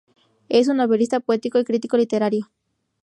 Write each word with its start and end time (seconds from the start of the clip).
Es 0.49 0.67
un 0.67 0.77
novelista, 0.77 1.19
poeta 1.19 1.47
y 1.49 1.51
crítico 1.63 1.95
literario. 1.95 2.49